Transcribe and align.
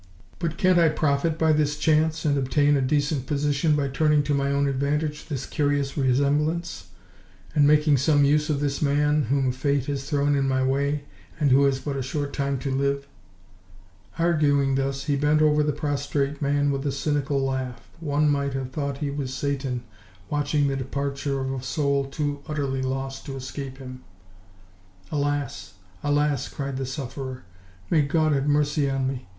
But 0.39 0.57
can't 0.57 0.79
I 0.79 0.89
profit 0.89 1.37
by 1.37 1.53
this 1.53 1.77
chance, 1.77 2.25
and 2.25 2.35
obtain 2.35 2.75
a 2.75 2.81
decent 2.81 3.27
position 3.27 3.75
by 3.75 3.87
turning 3.87 4.23
to 4.23 4.33
my 4.33 4.51
own 4.51 4.67
advantage 4.67 5.25
this 5.27 5.45
curious 5.45 5.95
resemblance, 5.95 6.87
and 7.53 7.67
making 7.67 7.97
some 7.97 8.25
use 8.25 8.49
of 8.49 8.61
this 8.61 8.81
man 8.81 9.25
whom 9.25 9.51
Fate 9.51 9.85
has 9.85 10.09
thrown 10.09 10.35
in 10.35 10.47
my 10.47 10.63
way, 10.63 11.03
and 11.39 11.51
who 11.51 11.65
has 11.65 11.77
but 11.79 11.95
a 11.97 12.01
short 12.01 12.33
time 12.33 12.57
to 12.61 12.71
live?" 12.73 13.07
Arguing 14.17 14.73
thus, 14.73 15.03
he 15.03 15.15
bent 15.15 15.39
over 15.39 15.61
the 15.61 15.71
prostrate 15.71 16.41
man 16.41 16.71
with 16.71 16.83
a 16.87 16.91
cynical 16.91 17.39
laugh: 17.39 17.87
one 17.99 18.27
might 18.27 18.53
have 18.55 18.71
thought 18.71 18.97
he 19.05 19.11
was 19.11 19.31
Satan 19.31 19.83
watching 20.31 20.67
the 20.67 20.75
departure 20.75 21.39
of 21.39 21.53
a 21.53 21.61
soul 21.61 22.05
too 22.05 22.41
utterly 22.47 22.81
lost 22.81 23.27
to 23.27 23.35
escape 23.35 23.77
him. 23.77 24.03
"Alas! 25.11 25.75
alas!" 26.01 26.47
cried 26.47 26.77
the 26.77 26.87
sufferer; 26.87 27.43
"may 27.91 28.01
God 28.01 28.31
have 28.31 28.47
mercy 28.47 28.89
on 28.89 29.07
me! 29.07 29.27